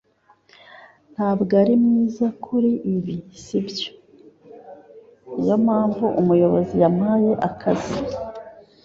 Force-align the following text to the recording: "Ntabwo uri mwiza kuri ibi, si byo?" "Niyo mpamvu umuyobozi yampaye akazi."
"Ntabwo 1.13 1.51
uri 1.61 1.75
mwiza 1.83 2.25
kuri 2.45 2.71
ibi, 2.95 3.15
si 3.43 3.57
byo?" 3.67 3.89
"Niyo 5.35 5.55
mpamvu 5.65 6.05
umuyobozi 6.19 6.73
yampaye 6.83 7.31
akazi." 7.49 7.95